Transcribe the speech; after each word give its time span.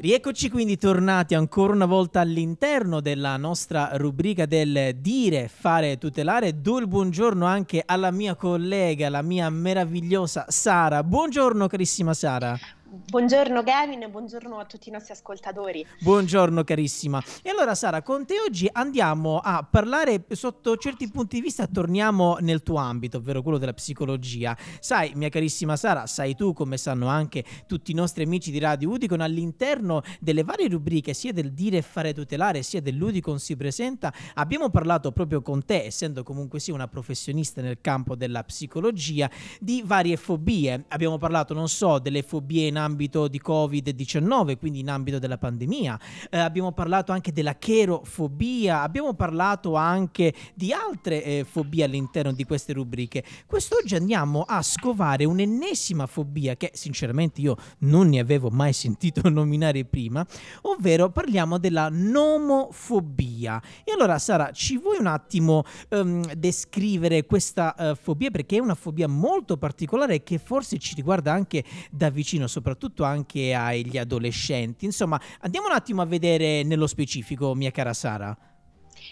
Rieccoci 0.00 0.48
quindi 0.48 0.78
tornati 0.78 1.34
ancora 1.34 1.72
una 1.72 1.84
volta 1.84 2.20
all'interno 2.20 3.00
della 3.00 3.36
nostra 3.36 3.90
rubrica 3.94 4.46
del 4.46 4.94
dire, 5.00 5.48
fare, 5.48 5.98
tutelare. 5.98 6.60
Do 6.60 6.78
il 6.78 6.86
buongiorno 6.86 7.44
anche 7.44 7.82
alla 7.84 8.12
mia 8.12 8.36
collega, 8.36 9.08
la 9.08 9.22
mia 9.22 9.50
meravigliosa 9.50 10.44
Sara. 10.46 11.02
Buongiorno 11.02 11.66
carissima 11.66 12.14
Sara. 12.14 12.56
Buongiorno 12.90 13.62
Kevin 13.64 14.02
e 14.02 14.08
buongiorno 14.08 14.58
a 14.58 14.64
tutti 14.64 14.88
i 14.88 14.92
nostri 14.92 15.12
ascoltatori. 15.12 15.84
Buongiorno 16.00 16.64
carissima. 16.64 17.22
E 17.42 17.50
allora 17.50 17.74
Sara, 17.74 18.00
con 18.00 18.24
te 18.24 18.36
oggi 18.40 18.66
andiamo 18.72 19.40
a 19.40 19.62
parlare 19.62 20.24
sotto 20.30 20.74
certi 20.78 21.10
punti 21.10 21.36
di 21.36 21.42
vista, 21.42 21.66
torniamo 21.66 22.38
nel 22.40 22.62
tuo 22.62 22.76
ambito, 22.76 23.18
ovvero 23.18 23.42
quello 23.42 23.58
della 23.58 23.74
psicologia. 23.74 24.56
Sai, 24.80 25.12
mia 25.16 25.28
carissima 25.28 25.76
Sara, 25.76 26.06
sai 26.06 26.34
tu 26.34 26.54
come 26.54 26.78
sanno 26.78 27.08
anche 27.08 27.44
tutti 27.66 27.90
i 27.90 27.94
nostri 27.94 28.24
amici 28.24 28.50
di 28.50 28.58
Radio 28.58 28.88
Udicon 28.88 29.20
all'interno 29.20 30.00
delle 30.18 30.42
varie 30.42 30.68
rubriche, 30.68 31.12
sia 31.12 31.34
del 31.34 31.52
dire 31.52 31.76
e 31.76 31.82
fare 31.82 32.14
tutelare, 32.14 32.62
sia 32.62 32.80
dell'Udicon 32.80 33.38
si 33.38 33.54
presenta, 33.54 34.10
abbiamo 34.32 34.70
parlato 34.70 35.12
proprio 35.12 35.42
con 35.42 35.62
te, 35.62 35.84
essendo 35.84 36.22
comunque 36.22 36.58
sia 36.58 36.72
una 36.72 36.88
professionista 36.88 37.60
nel 37.60 37.82
campo 37.82 38.16
della 38.16 38.44
psicologia, 38.44 39.30
di 39.60 39.82
varie 39.84 40.16
fobie. 40.16 40.86
Abbiamo 40.88 41.18
parlato, 41.18 41.52
non 41.52 41.68
so, 41.68 41.98
delle 41.98 42.22
fobie 42.22 42.68
in 42.68 42.76
ambito 42.78 43.28
di 43.28 43.40
Covid-19, 43.44 44.56
quindi 44.56 44.80
in 44.80 44.88
ambito 44.88 45.18
della 45.18 45.36
pandemia. 45.36 46.00
Eh, 46.30 46.38
abbiamo 46.38 46.72
parlato 46.72 47.12
anche 47.12 47.32
della 47.32 47.56
cherofobia, 47.56 48.80
abbiamo 48.82 49.12
parlato 49.12 49.74
anche 49.74 50.32
di 50.54 50.72
altre 50.72 51.22
eh, 51.22 51.44
fobie 51.44 51.84
all'interno 51.84 52.32
di 52.32 52.44
queste 52.44 52.72
rubriche. 52.72 53.22
Quest'oggi 53.46 53.94
andiamo 53.94 54.44
a 54.46 54.62
scovare 54.62 55.24
un'ennesima 55.24 56.06
fobia 56.06 56.56
che 56.56 56.70
sinceramente 56.72 57.40
io 57.40 57.56
non 57.80 58.08
ne 58.08 58.20
avevo 58.20 58.48
mai 58.48 58.72
sentito 58.72 59.26
nominare 59.28 59.84
prima, 59.84 60.26
ovvero 60.62 61.10
parliamo 61.10 61.58
della 61.58 61.88
nomofobia. 61.90 63.60
E 63.84 63.92
allora 63.92 64.18
Sara, 64.18 64.50
ci 64.52 64.78
vuoi 64.78 64.98
un 64.98 65.06
attimo 65.06 65.64
um, 65.90 66.24
descrivere 66.34 67.26
questa 67.26 67.74
uh, 67.76 67.94
fobia 67.94 68.30
perché 68.30 68.56
è 68.56 68.60
una 68.60 68.74
fobia 68.74 69.08
molto 69.08 69.56
particolare 69.56 70.22
che 70.22 70.38
forse 70.38 70.78
ci 70.78 70.94
riguarda 70.94 71.32
anche 71.32 71.64
da 71.90 72.08
vicino, 72.10 72.46
soprattutto 72.46 72.67
soprattutto 72.68 73.04
anche 73.04 73.54
agli 73.54 73.96
adolescenti. 73.96 74.84
Insomma, 74.84 75.20
andiamo 75.40 75.68
un 75.68 75.72
attimo 75.72 76.02
a 76.02 76.06
vedere 76.06 76.62
nello 76.62 76.86
specifico, 76.86 77.54
mia 77.54 77.70
cara 77.70 77.94
Sara. 77.94 78.36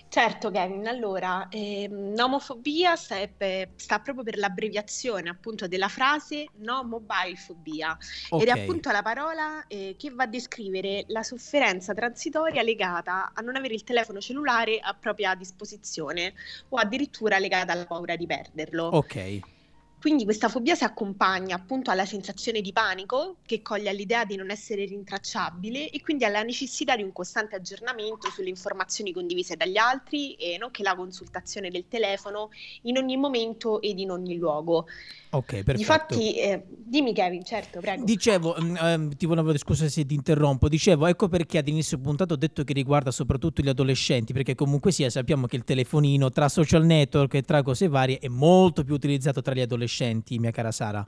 Certo 0.08 0.50
Kevin, 0.50 0.86
allora, 0.86 1.48
ehm, 1.48 2.12
nomofobia 2.14 2.96
sta, 2.96 3.16
per- 3.34 3.70
sta 3.76 3.98
proprio 4.00 4.24
per 4.24 4.36
l'abbreviazione 4.36 5.30
appunto 5.30 5.66
della 5.66 5.88
frase 5.88 6.46
no 6.58 6.84
mobile 6.84 7.36
fobia 7.36 7.96
ed 8.30 8.48
è 8.48 8.50
appunto 8.50 8.90
la 8.90 9.02
parola 9.02 9.66
eh, 9.68 9.94
che 9.98 10.10
va 10.10 10.24
a 10.24 10.26
descrivere 10.26 11.04
la 11.08 11.22
sofferenza 11.22 11.94
transitoria 11.94 12.62
legata 12.62 13.32
a 13.32 13.40
non 13.42 13.56
avere 13.56 13.74
il 13.74 13.84
telefono 13.84 14.20
cellulare 14.20 14.78
a 14.80 14.92
propria 14.94 15.34
disposizione 15.34 16.34
o 16.68 16.76
addirittura 16.76 17.38
legata 17.38 17.72
alla 17.72 17.86
paura 17.86 18.16
di 18.16 18.26
perderlo. 18.26 18.84
Ok. 18.84 19.55
Quindi 19.98 20.24
questa 20.24 20.48
fobia 20.48 20.74
si 20.74 20.84
accompagna 20.84 21.56
appunto 21.56 21.90
alla 21.90 22.04
sensazione 22.04 22.60
di 22.60 22.72
panico 22.72 23.36
che 23.44 23.62
coglie 23.62 23.88
all'idea 23.88 24.24
di 24.24 24.36
non 24.36 24.50
essere 24.50 24.84
rintracciabile 24.84 25.90
e 25.90 26.00
quindi 26.00 26.24
alla 26.24 26.42
necessità 26.42 26.94
di 26.96 27.02
un 27.02 27.12
costante 27.12 27.56
aggiornamento 27.56 28.30
sulle 28.30 28.50
informazioni 28.50 29.12
condivise 29.12 29.56
dagli 29.56 29.78
altri 29.78 30.34
e 30.34 30.58
nonché 30.58 30.82
la 30.82 30.94
consultazione 30.94 31.70
del 31.70 31.86
telefono 31.88 32.50
in 32.82 32.98
ogni 32.98 33.16
momento 33.16 33.80
ed 33.80 33.98
in 33.98 34.10
ogni 34.10 34.36
luogo. 34.36 34.86
Ok, 35.30 35.46
perfetto. 35.46 35.76
Difatti, 35.76 36.38
eh, 36.38 36.62
dimmi 36.68 37.12
Kevin, 37.12 37.44
certo, 37.44 37.80
prego. 37.80 38.04
Dicevo, 38.04 38.56
eh, 38.56 39.08
ti 39.16 39.26
volevo, 39.26 39.56
scusa 39.58 39.88
se 39.88 40.06
ti 40.06 40.14
interrompo, 40.14 40.68
dicevo, 40.68 41.06
ecco 41.06 41.28
perché 41.28 41.58
ad 41.58 41.68
inizio 41.68 41.98
puntato 41.98 42.34
ho 42.34 42.36
detto 42.36 42.64
che 42.64 42.72
riguarda 42.72 43.10
soprattutto 43.10 43.60
gli 43.60 43.68
adolescenti, 43.68 44.32
perché 44.32 44.54
comunque 44.54 44.92
sia 44.92 45.10
sappiamo 45.10 45.46
che 45.46 45.56
il 45.56 45.64
telefonino 45.64 46.30
tra 46.30 46.48
social 46.48 46.84
network 46.84 47.34
e 47.34 47.42
tra 47.42 47.62
cose 47.62 47.88
varie 47.88 48.18
è 48.18 48.28
molto 48.28 48.84
più 48.84 48.94
utilizzato 48.94 49.42
tra 49.42 49.52
gli 49.52 49.60
adolescenti, 49.60 49.85
mia 50.38 50.50
cara 50.50 50.72
Sara. 50.72 51.06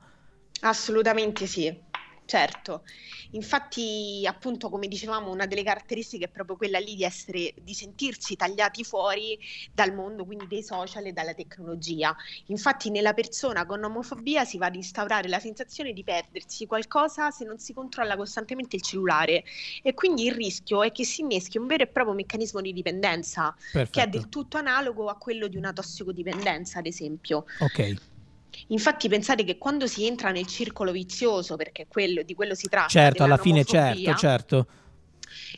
Assolutamente 0.61 1.47
sì. 1.47 1.87
Certo, 2.29 2.85
infatti 3.31 4.23
appunto 4.27 4.69
come 4.69 4.87
dicevamo 4.87 5.31
una 5.31 5.47
delle 5.47 5.63
caratteristiche 5.63 6.27
è 6.27 6.29
proprio 6.29 6.57
quella 6.59 6.79
lì 6.79 6.95
di 6.95 7.03
essere, 7.03 7.55
di 7.63 7.73
sentirsi 7.73 8.37
tagliati 8.37 8.85
fuori 8.85 9.39
dal 9.73 9.95
mondo, 9.95 10.27
quindi 10.27 10.47
dei 10.47 10.63
social 10.63 11.07
e 11.07 11.13
dalla 11.15 11.33
tecnologia. 11.33 12.15
Infatti 12.49 12.91
nella 12.91 13.15
persona 13.15 13.65
con 13.65 13.83
omofobia 13.83 14.45
si 14.45 14.59
va 14.59 14.67
ad 14.67 14.75
instaurare 14.75 15.27
la 15.27 15.39
sensazione 15.39 15.95
di 15.95 16.05
perdersi 16.05 16.67
qualcosa 16.67 17.31
se 17.31 17.47
non 17.47 17.59
si 17.59 17.73
controlla 17.73 18.15
costantemente 18.15 18.77
il 18.77 18.83
cellulare 18.83 19.43
e 19.83 19.95
quindi 19.95 20.27
il 20.27 20.35
rischio 20.35 20.83
è 20.83 20.93
che 20.93 21.07
si 21.07 21.23
inneschi 21.23 21.57
un 21.57 21.67
vero 21.67 21.85
e 21.85 21.87
proprio 21.87 22.15
meccanismo 22.15 22.61
di 22.61 22.75
dipendenza 22.75 23.57
Perfetto. 23.73 23.99
che 23.99 24.05
è 24.05 24.07
del 24.07 24.29
tutto 24.29 24.59
analogo 24.59 25.09
a 25.09 25.17
quello 25.17 25.49
di 25.49 25.57
una 25.57 25.73
tossicodipendenza, 25.73 26.81
ad 26.81 26.87
esempio. 26.87 27.47
Ok. 27.61 28.18
Infatti 28.69 29.09
pensate 29.09 29.45
che 29.45 29.59
quando 29.59 29.87
si 29.87 30.07
entra 30.07 30.31
nel 30.31 30.47
circolo 30.47 30.93
vizioso, 30.93 31.57
perché 31.57 31.87
quello, 31.89 32.23
di 32.23 32.35
quello 32.35 32.55
si 32.55 32.69
tratta, 32.69 32.89
Certo, 32.89 33.25
alla 33.25 33.37
fine 33.37 33.65
certo, 33.65 34.15
certo. 34.15 34.67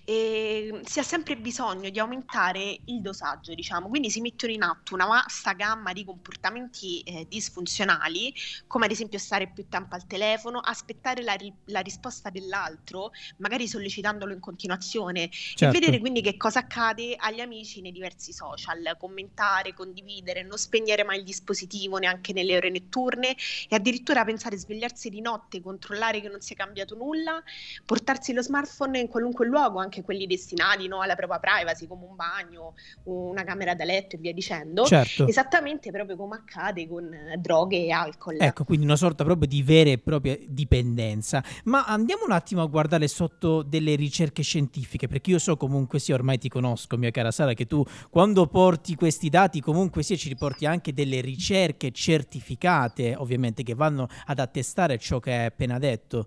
E 0.05 0.81
si 0.85 0.99
ha 0.99 1.03
sempre 1.03 1.37
bisogno 1.37 1.91
di 1.91 1.99
aumentare 1.99 2.81
il 2.85 3.01
dosaggio, 3.01 3.55
diciamo, 3.55 3.89
quindi 3.89 4.11
si 4.11 4.21
mettono 4.21 4.53
in 4.53 4.63
atto 4.63 4.95
una 4.95 5.07
vasta 5.07 5.53
gamma 5.53 5.93
di 5.93 6.05
comportamenti 6.05 7.01
eh, 7.01 7.27
disfunzionali, 7.29 8.35
come 8.67 8.87
ad 8.87 8.91
esempio 8.91 9.19
stare 9.19 9.51
più 9.53 9.67
tempo 9.69 9.95
al 9.95 10.07
telefono, 10.07 10.59
aspettare 10.59 11.23
la, 11.23 11.35
ri- 11.35 11.53
la 11.67 11.81
risposta 11.81 12.31
dell'altro, 12.31 13.11
magari 13.39 13.69
sollecitandolo 13.69 14.33
in 14.33 14.41
continuazione, 14.41 15.29
Certo. 15.31 15.65
e 15.65 15.81
vedere 15.81 15.99
quindi 15.99 16.21
che 16.21 16.37
cosa 16.37 16.61
accade 16.61 17.15
agli 17.17 17.41
amici 17.41 17.81
nei 17.81 17.93
diversi 17.93 18.33
social, 18.33 18.97
commentare, 18.99 19.75
condividere, 19.75 20.43
non 20.43 20.59
spegnere 20.59 21.05
mai 21.05 21.19
il 21.19 21.25
dispositivo 21.25 21.99
neanche 21.99 22.33
nelle 22.33 22.57
ore 22.57 22.71
notturne 22.71 23.37
e 23.69 23.77
addirittura 23.77 24.25
pensare 24.25 24.57
a 24.57 24.59
svegliarsi 24.59 25.09
di 25.09 25.21
notte, 25.21 25.61
controllare 25.61 26.21
che 26.21 26.29
non 26.29 26.41
sia 26.41 26.57
cambiato 26.57 26.95
nulla, 26.97 27.43
portarsi 27.85 28.33
lo 28.33 28.43
smartphone 28.43 28.99
in 28.99 29.09
qualunque 29.09 29.47
luogo, 29.47 29.60
anche 29.61 30.03
quelli 30.03 30.27
destinati 30.27 30.89
no, 30.89 31.01
alla 31.01 31.15
propria 31.15 31.39
privacy, 31.39 31.87
come 31.87 32.07
un 32.07 32.17
bagno, 32.17 32.75
una 33.05 33.45
camera 33.45 33.75
da 33.75 33.85
letto 33.85 34.17
e 34.17 34.19
via 34.19 34.33
dicendo. 34.33 34.85
Certo. 34.85 35.27
Esattamente 35.27 35.91
proprio 35.91 36.17
come 36.17 36.37
accade 36.37 36.89
con 36.89 37.13
eh, 37.13 37.37
droghe 37.39 37.85
e 37.85 37.91
alcol. 37.91 38.37
Ecco, 38.39 38.65
quindi 38.65 38.85
una 38.85 38.97
sorta 38.97 39.25
proprio 39.25 39.49
di 39.49 39.63
vera 39.63 39.91
e 39.91 39.99
propria 39.99 40.37
dipendenza. 40.47 41.43
Ma 41.65 41.85
andiamo 41.85 42.25
un 42.25 42.33
attimo 42.33 42.63
a 42.63 42.67
guardare 42.67 43.09
sotto 43.09 43.63
delle 43.63 43.95
ricerche 43.95 44.43
scientifiche, 44.43 45.09
perché 45.09 45.31
io 45.31 45.39
so 45.39 45.57
comunque 45.57 45.99
sia, 45.99 46.15
ormai 46.15 46.39
ti 46.39 46.49
conosco, 46.49 46.97
mia 46.97 47.11
cara 47.11 47.31
Sara, 47.31 47.55
che 47.55 47.67
tu 47.67 47.85
quando 48.09 48.47
porti 48.47 48.95
questi 48.95 49.29
dati 49.29 49.61
comunque 49.61 50.03
sia 50.03 50.17
ci 50.17 50.29
riporti 50.29 50.67
anche 50.67 50.93
delle 50.93 51.21
ricerche 51.21 51.91
certificate, 51.91 53.15
ovviamente, 53.17 53.63
che 53.63 53.75
vanno 53.75 54.09
ad 54.27 54.39
attestare 54.39 54.99
ciò 54.99 55.19
che 55.21 55.33
hai 55.33 55.47
appena 55.47 55.79
detto. 55.79 56.27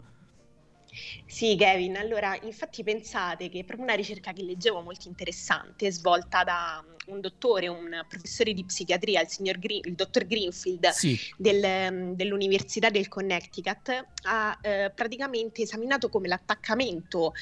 Sì, 1.26 1.56
Kevin, 1.58 1.98
allora 1.98 2.38
infatti 2.44 2.84
pensate 2.84 3.50
che 3.50 3.64
proprio 3.64 3.86
una 3.86 3.96
ricerca 3.96 4.32
che 4.32 4.44
leggevo 4.44 4.82
molto 4.82 5.08
interessante, 5.08 5.92
svolta 5.92 6.44
da 6.44 6.84
un 7.08 7.20
dottore, 7.20 7.68
un 7.68 8.06
professore 8.08 8.54
di 8.54 8.64
psichiatria, 8.64 9.22
il, 9.22 9.28
signor 9.28 9.60
Green- 9.60 9.82
il 9.84 9.96
dottor 9.96 10.26
Greenfield 10.26 10.90
Sì, 10.90 11.20
del- 11.38 12.16
dell'Università 12.16 12.90
del 12.90 13.08
Connecticut, 13.08 14.08
ha 14.24 14.58
eh, 14.62 14.92
praticamente 14.94 15.64
esaminato 15.64 16.10
come 16.10 16.28
l'attaccamento 16.28 17.34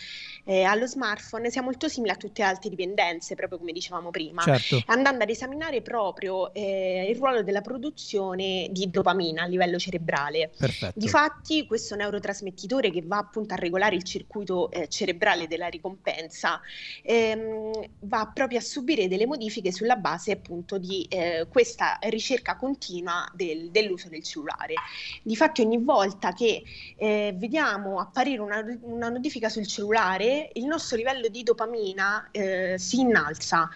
eh, 0.46 0.64
allo 0.64 0.88
smartphone 0.88 1.50
sia 1.52 1.62
molto 1.62 1.88
simile 1.88 2.14
a 2.14 2.16
tutte 2.16 2.42
le 2.42 2.48
altre 2.48 2.70
dipendenze, 2.70 3.36
proprio 3.36 3.60
come 3.60 3.72
dicevamo 3.72 4.10
prima 4.10 4.42
certo. 4.44 4.82
andando 4.88 5.24
ad 5.24 5.30
esaminare 5.30 5.82
proprio 5.82 6.54
eh, 6.54 7.08
il 7.10 7.16
ruolo 7.18 7.44
della 7.44 7.62
produzione 7.62 8.68
di 8.72 8.90
dopamina 8.90 9.44
a 9.44 9.46
livello 9.46 9.78
cerebrale. 9.78 10.52
Perfetto. 10.58 11.00
Difatti, 11.00 11.66
questo 11.66 11.96
neurotrasmettitore 11.96 12.90
che 12.90 13.02
va 13.04 13.18
appunto 13.18 13.41
a 13.50 13.56
regolare 13.56 13.96
il 13.96 14.04
circuito 14.04 14.70
eh, 14.72 14.88
cerebrale 14.88 15.48
della 15.48 15.68
ricompensa 15.68 16.60
ehm, 17.04 17.72
va 18.00 18.32
proprio 18.34 18.60
a 18.60 18.62
subire 18.62 19.08
delle 19.08 19.26
modifiche 19.26 19.72
sulla 19.72 19.96
base 19.96 20.32
appunto 20.32 20.78
di 20.78 21.06
eh, 21.10 21.48
questa 21.50 21.98
ricerca 22.02 22.56
continua 22.56 23.30
del- 23.34 23.72
dell'uso 23.72 24.10
del 24.10 24.24
cellulare. 24.24 24.76
Difatti, 25.24 25.62
ogni 25.62 25.78
volta 25.78 26.34
che 26.34 26.64
eh, 26.96 27.34
vediamo 27.36 28.00
apparire 28.00 28.42
una, 28.42 28.64
una 28.82 29.10
notifica 29.10 29.50
sul 29.50 29.68
cellulare, 29.68 30.50
il 30.54 30.66
nostro 30.66 30.98
livello 30.98 31.28
di 31.28 31.44
dopamina 31.44 32.30
eh, 32.32 32.76
si 32.78 33.00
innalza. 33.00 33.70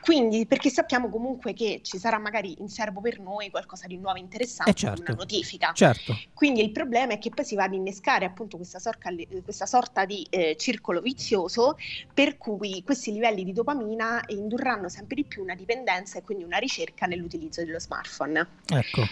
Quindi, 0.00 0.46
perché 0.46 0.70
sappiamo 0.70 1.08
comunque 1.08 1.52
che 1.52 1.80
ci 1.82 1.98
sarà 1.98 2.18
magari 2.18 2.56
in 2.60 2.68
serbo 2.68 3.00
per 3.00 3.20
noi 3.20 3.50
qualcosa 3.50 3.86
di 3.86 3.96
nuovo 3.98 4.16
e 4.16 4.20
interessante, 4.20 4.70
Eh 4.70 4.74
certo. 4.74 5.02
una 5.02 5.14
notifica. 5.14 5.72
Certo. 5.74 6.16
Quindi 6.32 6.62
il 6.62 6.72
problema 6.72 7.12
è 7.12 7.18
che 7.18 7.30
poi 7.30 7.44
si 7.44 7.54
va 7.54 7.64
ad 7.64 7.74
innescare 7.74 8.24
appunto 8.24 8.56
questa, 8.56 8.78
sorca- 8.78 9.10
questa 9.44 9.66
sorta 9.66 10.04
di 10.04 10.26
eh, 10.30 10.56
circolo 10.58 11.00
vizioso 11.00 11.76
per 12.12 12.38
cui 12.38 12.82
questi 12.82 13.12
livelli 13.12 13.44
di 13.44 13.52
dopamina 13.52 14.22
indurranno 14.28 14.88
sempre 14.88 15.16
di 15.16 15.24
più 15.24 15.42
una 15.42 15.54
dipendenza 15.54 16.18
e 16.18 16.22
quindi 16.22 16.44
una 16.44 16.58
ricerca 16.58 17.06
nell'utilizzo 17.06 17.64
dello 17.64 17.78
smartphone. 17.78 18.46
Ecco. 18.66 19.04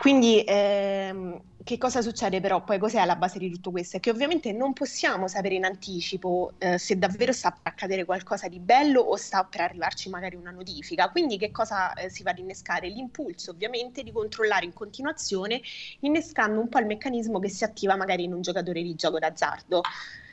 Quindi 0.00 0.42
ehm, 0.44 1.40
che 1.66 1.78
cosa 1.78 2.00
succede 2.00 2.40
però 2.40 2.62
poi? 2.62 2.78
Cos'è 2.78 2.98
alla 2.98 3.16
base 3.16 3.40
di 3.40 3.50
tutto 3.50 3.72
questo? 3.72 3.96
È 3.96 4.00
che 4.00 4.10
ovviamente 4.10 4.52
non 4.52 4.72
possiamo 4.72 5.26
sapere 5.26 5.56
in 5.56 5.64
anticipo 5.64 6.52
eh, 6.58 6.78
se 6.78 6.96
davvero 6.96 7.32
sta 7.32 7.50
per 7.50 7.60
accadere 7.64 8.04
qualcosa 8.04 8.46
di 8.46 8.60
bello 8.60 9.00
o 9.00 9.16
sta 9.16 9.42
per 9.42 9.62
arrivarci 9.62 10.08
magari 10.08 10.36
una 10.36 10.52
notifica. 10.52 11.10
Quindi 11.10 11.36
che 11.38 11.50
cosa 11.50 11.92
eh, 11.94 12.08
si 12.08 12.22
va 12.22 12.30
ad 12.30 12.38
innescare? 12.38 12.86
L'impulso 12.86 13.50
ovviamente 13.50 14.04
di 14.04 14.12
controllare 14.12 14.64
in 14.64 14.72
continuazione, 14.74 15.60
innescando 16.00 16.60
un 16.60 16.68
po' 16.68 16.78
il 16.78 16.86
meccanismo 16.86 17.40
che 17.40 17.48
si 17.48 17.64
attiva 17.64 17.96
magari 17.96 18.22
in 18.22 18.32
un 18.32 18.42
giocatore 18.42 18.80
di 18.80 18.94
gioco 18.94 19.18
d'azzardo. 19.18 19.80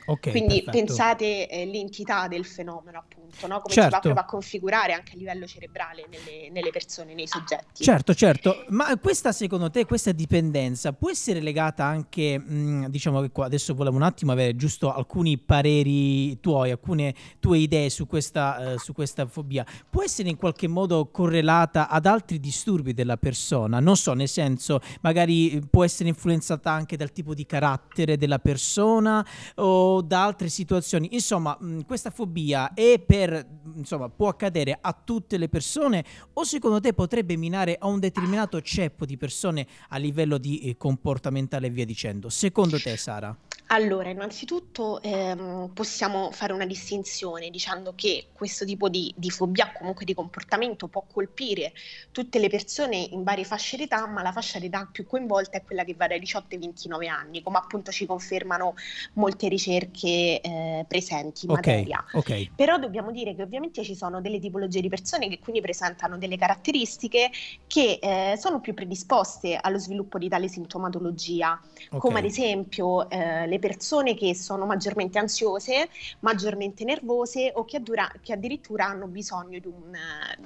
Okay, 0.06 0.32
Quindi 0.32 0.62
perfetto. 0.62 0.84
pensate 0.84 1.48
eh, 1.48 1.64
l'entità 1.64 2.28
del 2.28 2.44
fenomeno, 2.44 2.98
appunto, 2.98 3.46
no? 3.46 3.60
come 3.60 3.72
certo. 3.72 3.72
si 3.72 3.78
va 3.78 3.90
certo. 3.90 4.00
proprio 4.00 4.22
a 4.22 4.24
configurare 4.26 4.92
anche 4.92 5.12
a 5.14 5.16
livello 5.16 5.46
cerebrale 5.46 6.06
nelle, 6.10 6.50
nelle, 6.50 6.70
persone, 6.70 7.14
nei 7.14 7.26
soggetti. 7.26 7.82
Certo, 7.82 8.14
certo, 8.14 8.64
ma 8.68 8.94
questa 8.98 9.32
secondo 9.32 9.70
te, 9.70 9.86
questa 9.86 10.12
dipendenza 10.12 10.92
può 10.92 11.10
essere 11.10 11.40
legata 11.40 11.84
anche, 11.84 12.38
mh, 12.38 12.54
mm, 12.54 12.84
diciamo 12.86 13.22
che 13.22 13.30
qua 13.30 13.46
adesso 13.46 13.74
volevo 13.74 13.96
un 13.96 14.02
attimo 14.02 14.32
avere 14.32 14.54
giusto 14.56 14.92
alcuni 14.92 15.38
pareri 15.38 16.38
tuoi, 16.40 16.70
alcune 16.70 17.14
tue 17.40 17.58
idee 17.58 17.88
su 17.88 18.06
questa, 18.06 18.74
uh, 18.74 18.78
su 18.78 18.92
questa 18.92 19.26
fobia, 19.26 19.64
può 19.88 20.02
essere 20.02 20.28
in 20.28 20.36
qualche 20.36 20.68
modo 20.68 21.06
correlata 21.06 21.88
ad 21.88 22.04
altri 22.04 22.38
disturbi 22.40 22.92
della 22.92 23.16
persona? 23.16 23.80
Non 23.80 23.96
so, 23.96 24.12
nel 24.12 24.28
senso, 24.28 24.80
magari 25.00 25.62
può 25.70 25.82
essere 25.82 26.10
influenzata 26.10 26.70
anche 26.70 26.98
dal 26.98 27.10
tipo 27.10 27.32
di 27.32 27.46
carattere 27.46 28.18
della 28.18 28.38
persona 28.38 29.26
o 29.56 29.93
da 30.00 30.24
altre 30.24 30.48
situazioni. 30.48 31.08
Insomma, 31.12 31.56
mh, 31.58 31.80
questa 31.86 32.10
fobia 32.10 32.74
è 32.74 32.98
per, 32.98 33.46
insomma, 33.74 34.08
può 34.08 34.28
accadere 34.28 34.78
a 34.80 34.92
tutte 34.92 35.36
le 35.38 35.48
persone 35.48 36.04
o 36.34 36.44
secondo 36.44 36.80
te 36.80 36.92
potrebbe 36.92 37.36
minare 37.36 37.76
a 37.78 37.86
un 37.86 38.00
determinato 38.00 38.60
ceppo 38.60 39.04
di 39.04 39.16
persone 39.16 39.66
a 39.88 39.96
livello 39.96 40.38
di 40.38 40.60
eh, 40.60 40.76
comportamentale 40.76 41.66
e 41.66 41.70
via 41.70 41.84
dicendo? 41.84 42.28
Secondo 42.28 42.78
te, 42.80 42.96
Sara? 42.96 43.36
Allora, 43.68 44.10
innanzitutto 44.10 45.00
ehm, 45.00 45.70
possiamo 45.72 46.30
fare 46.30 46.52
una 46.52 46.66
distinzione 46.66 47.48
dicendo 47.48 47.94
che 47.96 48.26
questo 48.32 48.64
tipo 48.64 48.88
di, 48.88 49.12
di 49.16 49.30
fobia, 49.30 49.72
comunque 49.72 50.04
di 50.04 50.12
comportamento, 50.14 50.86
può 50.88 51.04
colpire 51.10 51.72
tutte 52.12 52.38
le 52.38 52.48
persone 52.48 52.96
in 52.96 53.22
varie 53.22 53.44
fasce 53.44 53.76
d'età, 53.76 54.06
ma 54.06 54.22
la 54.22 54.32
fascia 54.32 54.58
d'età 54.58 54.88
più 54.92 55.06
coinvolta 55.06 55.56
è 55.56 55.62
quella 55.64 55.82
che 55.82 55.94
va 55.94 56.06
dai 56.06 56.20
18 56.20 56.54
ai 56.54 56.60
29 56.60 57.08
anni, 57.08 57.42
come 57.42 57.56
appunto 57.56 57.90
ci 57.90 58.04
confermano 58.06 58.74
molte 59.14 59.48
ricerche 59.48 60.40
eh, 60.40 60.84
presenti 60.86 61.46
in 61.46 61.52
okay, 61.52 61.76
materia. 61.76 62.04
Okay. 62.12 62.50
Però 62.54 62.78
dobbiamo 62.78 63.10
dire 63.10 63.34
che 63.34 63.42
ovviamente 63.42 63.82
ci 63.82 63.94
sono 63.96 64.20
delle 64.20 64.38
tipologie 64.38 64.82
di 64.82 64.88
persone 64.88 65.28
che 65.28 65.38
quindi 65.38 65.60
presentano 65.62 66.18
delle 66.18 66.36
caratteristiche 66.36 67.30
che 67.66 67.98
eh, 68.00 68.34
sono 68.36 68.60
più 68.60 68.74
predisposte 68.74 69.58
allo 69.60 69.78
sviluppo 69.78 70.18
di 70.18 70.28
tale 70.28 70.48
sintomatologia, 70.48 71.58
come 71.96 72.18
ad 72.18 72.24
esempio 72.24 73.08
eh, 73.08 73.46
le 73.46 73.53
persone 73.58 74.14
che 74.14 74.34
sono 74.34 74.66
maggiormente 74.66 75.18
ansiose, 75.18 75.88
maggiormente 76.20 76.84
nervose 76.84 77.52
o 77.54 77.64
che, 77.64 77.76
addura, 77.76 78.10
che 78.22 78.32
addirittura 78.32 78.86
hanno 78.86 79.06
bisogno 79.06 79.58
di 79.58 79.66
un, 79.66 79.92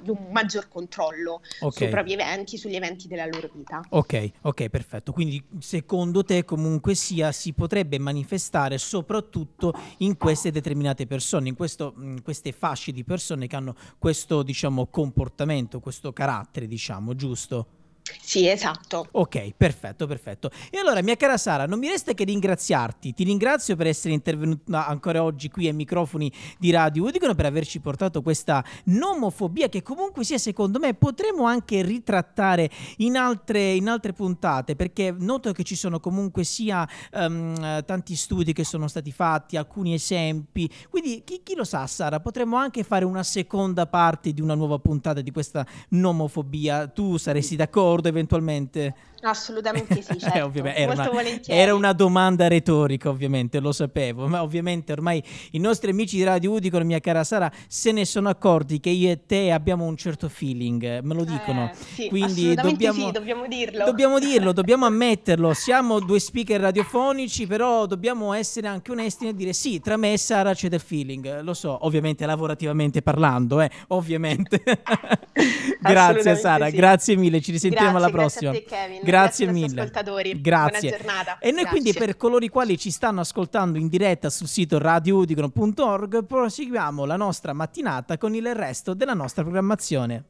di 0.01 0.09
un 0.09 0.27
maggior 0.31 0.67
controllo 0.67 1.41
okay. 1.59 1.71
sui 1.71 1.87
propri 1.89 2.13
eventi, 2.13 2.57
sugli 2.57 2.75
eventi 2.75 3.07
della 3.07 3.25
loro 3.25 3.49
vita. 3.53 3.81
Ok, 3.89 4.31
ok, 4.41 4.69
perfetto. 4.69 5.11
Quindi 5.11 5.43
secondo 5.59 6.23
te 6.23 6.45
comunque 6.45 6.95
sia 6.95 7.31
si 7.31 7.53
potrebbe 7.53 7.99
manifestare 7.99 8.77
soprattutto 8.77 9.73
in 9.97 10.17
queste 10.17 10.51
determinate 10.51 11.07
persone, 11.07 11.49
in, 11.49 11.55
questo, 11.55 11.93
in 11.97 12.21
queste 12.21 12.51
fasce 12.51 12.91
di 12.91 13.03
persone 13.03 13.47
che 13.47 13.55
hanno 13.55 13.75
questo 13.97 14.43
diciamo 14.43 14.87
comportamento, 14.87 15.79
questo 15.79 16.13
carattere, 16.13 16.67
diciamo, 16.67 17.15
giusto? 17.15 17.78
Sì, 18.21 18.47
esatto. 18.47 19.07
Ok, 19.11 19.53
perfetto, 19.55 20.07
perfetto. 20.07 20.49
E 20.69 20.77
allora, 20.77 21.01
mia 21.01 21.15
cara 21.15 21.37
Sara, 21.37 21.65
non 21.65 21.79
mi 21.79 21.87
resta 21.87 22.13
che 22.13 22.23
ringraziarti. 22.23 23.13
Ti 23.13 23.23
ringrazio 23.23 23.75
per 23.75 23.87
essere 23.87 24.13
intervenuta 24.13 24.87
ancora 24.87 25.23
oggi 25.23 25.49
qui 25.49 25.67
ai 25.67 25.73
microfoni 25.73 26.31
di 26.57 26.71
Radio 26.71 27.05
Udicon, 27.05 27.35
per 27.35 27.45
averci 27.45 27.79
portato 27.79 28.21
questa 28.21 28.63
nomofobia 28.85 29.67
che 29.69 29.81
comunque 29.81 30.23
sia, 30.23 30.37
secondo 30.37 30.79
me, 30.79 30.93
potremo 30.93 31.45
anche 31.45 31.81
ritrattare 31.81 32.69
in 32.97 33.17
altre, 33.17 33.73
in 33.73 33.87
altre 33.87 34.13
puntate, 34.13 34.75
perché 34.75 35.13
noto 35.17 35.51
che 35.51 35.63
ci 35.63 35.75
sono 35.75 35.99
comunque 35.99 36.43
sia 36.43 36.87
um, 37.13 37.83
tanti 37.83 38.15
studi 38.15 38.53
che 38.53 38.63
sono 38.63 38.87
stati 38.87 39.11
fatti, 39.11 39.57
alcuni 39.57 39.93
esempi. 39.93 40.69
Quindi, 40.89 41.23
chi, 41.25 41.41
chi 41.43 41.55
lo 41.55 41.63
sa, 41.63 41.85
Sara, 41.87 42.19
potremmo 42.19 42.55
anche 42.55 42.83
fare 42.83 43.05
una 43.05 43.23
seconda 43.23 43.87
parte 43.87 44.33
di 44.33 44.41
una 44.41 44.55
nuova 44.55 44.79
puntata 44.79 45.21
di 45.21 45.31
questa 45.31 45.65
nomofobia. 45.89 46.87
Tu 46.87 47.17
saresti 47.17 47.55
d'accordo? 47.55 47.98
D'accordo 47.99 48.07
eventualmente? 48.07 48.95
Assolutamente 49.21 50.01
sì, 50.01 50.15
certo. 50.17 50.63
eh, 50.63 50.73
era, 50.73 50.93
una, 50.93 51.11
era 51.45 51.75
una 51.75 51.93
domanda 51.93 52.47
retorica, 52.47 53.09
ovviamente, 53.09 53.59
lo 53.59 53.71
sapevo, 53.71 54.27
ma 54.27 54.41
ovviamente 54.41 54.93
ormai 54.93 55.21
i 55.51 55.59
nostri 55.59 55.91
amici 55.91 56.15
di 56.15 56.23
Radio 56.23 56.51
Udicon, 56.51 56.85
mia 56.85 56.99
cara 56.99 57.23
Sara, 57.23 57.51
se 57.67 57.91
ne 57.91 58.05
sono 58.05 58.29
accorti 58.29 58.79
che 58.79 58.89
io 58.89 59.11
e 59.11 59.25
te 59.25 59.51
abbiamo 59.51 59.85
un 59.85 59.97
certo 59.97 60.29
feeling, 60.29 61.01
me 61.01 61.13
lo 61.13 61.25
dicono. 61.25 61.69
Eh, 61.69 61.75
sì, 61.75 62.07
Quindi 62.07 62.55
dobbiamo, 62.55 63.07
sì, 63.07 63.11
dobbiamo 63.11 63.47
dirlo. 63.47 63.83
Dobbiamo 63.83 64.19
dirlo, 64.23 64.53
dobbiamo 64.53 64.85
ammetterlo. 64.85 65.53
Siamo 65.53 65.99
due 65.99 66.19
speaker 66.19 66.61
radiofonici, 66.61 67.45
però 67.45 67.85
dobbiamo 67.85 68.33
essere 68.33 68.67
anche 68.67 68.91
onesti 68.91 69.25
nel 69.25 69.35
dire 69.35 69.53
sì, 69.53 69.81
tra 69.81 69.97
me 69.97 70.13
e 70.13 70.17
Sara 70.17 70.53
c'è 70.53 70.69
del 70.69 70.79
feeling. 70.79 71.41
Lo 71.41 71.53
so, 71.53 71.85
ovviamente 71.85 72.25
lavorativamente 72.25 73.01
parlando, 73.01 73.59
eh, 73.59 73.69
ovviamente. 73.87 74.61
grazie 75.81 76.35
Sara, 76.37 76.69
sì. 76.69 76.75
grazie 76.75 77.15
mille, 77.17 77.41
ci 77.41 77.51
risentiamo 77.51 77.88
grazie, 77.91 78.07
alla 78.07 78.17
prossima. 78.17 78.51
Grazie 78.51 78.67
a 78.67 78.69
te 78.69 78.75
Kevin. 78.75 79.01
Grazie, 79.03 79.45
grazie 79.45 79.51
mille. 79.51 79.81
ascoltatori. 79.81 80.41
Grazie. 80.41 80.89
Buona 80.89 80.97
giornata. 80.97 81.37
E 81.39 81.51
noi 81.51 81.61
grazie. 81.61 81.69
quindi 81.69 81.93
per 81.93 82.17
coloro 82.17 82.45
i 82.45 82.49
quali 82.49 82.77
ci 82.77 82.91
stanno 82.91 83.21
ascoltando 83.21 83.77
in 83.77 83.87
diretta 83.87 84.29
sul 84.29 84.47
sito 84.47 84.77
radioudicron.org 84.77 86.25
proseguiamo 86.25 87.05
la 87.05 87.15
nostra 87.15 87.53
mattinata 87.53 88.17
con 88.17 88.35
il 88.35 88.55
resto 88.55 88.93
della 88.93 89.13
nostra 89.13 89.43
programmazione. 89.43 90.23